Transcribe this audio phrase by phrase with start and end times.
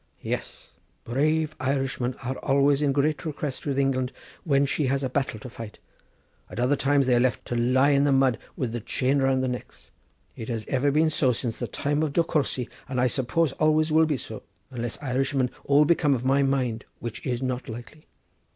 [0.23, 0.71] "Yes,
[1.03, 4.11] brave Irishmen are always in great request with England
[4.43, 5.77] when she has a battle to fight.
[6.49, 9.43] At other times they are left to lie in the mud with the chain round
[9.43, 9.91] their necks.
[10.35, 13.91] It has been so ever since the time of De Courcy, and I suppose always
[13.91, 14.41] will be so,
[14.71, 18.07] unless Irishmen all become of my mind, which is not likely.